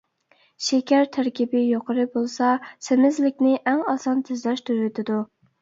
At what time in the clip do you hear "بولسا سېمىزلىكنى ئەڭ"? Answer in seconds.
2.15-3.85